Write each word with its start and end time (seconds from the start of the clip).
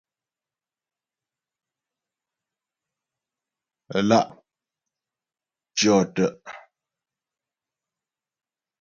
Lá' 4.09 4.27
tyɔ́ 5.75 5.99
te'. 6.15 6.25